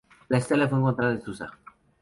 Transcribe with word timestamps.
La 0.29 0.39
estela 0.39 0.67
fue 0.67 0.79
encontrada 0.79 1.13
en 1.13 1.21
Susa. 1.21 1.59